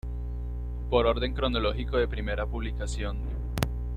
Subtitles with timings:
[0.89, 3.17] Por orden cronológico de primera publicación.